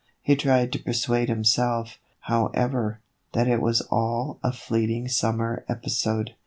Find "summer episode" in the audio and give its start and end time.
5.07-6.33